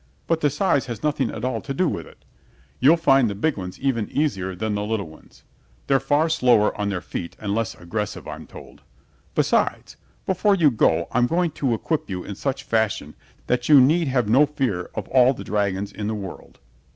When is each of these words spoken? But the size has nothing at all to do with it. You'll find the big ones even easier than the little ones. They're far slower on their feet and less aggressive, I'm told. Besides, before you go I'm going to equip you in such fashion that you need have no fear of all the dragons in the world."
But 0.25 0.41
the 0.41 0.49
size 0.49 0.87
has 0.87 1.03
nothing 1.03 1.29
at 1.29 1.45
all 1.45 1.61
to 1.61 1.75
do 1.75 1.87
with 1.87 2.07
it. 2.07 2.25
You'll 2.79 2.97
find 2.97 3.29
the 3.29 3.35
big 3.35 3.55
ones 3.55 3.79
even 3.79 4.09
easier 4.09 4.55
than 4.55 4.73
the 4.73 4.81
little 4.81 5.07
ones. 5.07 5.43
They're 5.85 5.99
far 5.99 6.27
slower 6.27 6.75
on 6.75 6.89
their 6.89 7.01
feet 7.01 7.35
and 7.39 7.53
less 7.53 7.75
aggressive, 7.75 8.27
I'm 8.27 8.47
told. 8.47 8.81
Besides, 9.35 9.97
before 10.25 10.55
you 10.55 10.71
go 10.71 11.07
I'm 11.11 11.27
going 11.27 11.51
to 11.51 11.75
equip 11.75 12.09
you 12.09 12.23
in 12.23 12.33
such 12.33 12.63
fashion 12.63 13.13
that 13.45 13.69
you 13.69 13.79
need 13.79 14.07
have 14.07 14.27
no 14.27 14.47
fear 14.47 14.89
of 14.95 15.07
all 15.09 15.35
the 15.35 15.43
dragons 15.43 15.91
in 15.91 16.07
the 16.07 16.15
world." 16.15 16.57